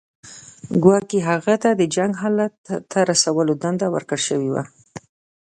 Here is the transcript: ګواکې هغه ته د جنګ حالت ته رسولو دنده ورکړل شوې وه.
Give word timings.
ګواکې 0.83 1.19
هغه 1.29 1.55
ته 1.63 1.69
د 1.79 1.81
جنګ 1.95 2.11
حالت 2.21 2.53
ته 2.91 2.99
رسولو 3.11 3.53
دنده 3.63 3.87
ورکړل 3.91 4.21
شوې 4.27 4.49
وه. 4.53 4.63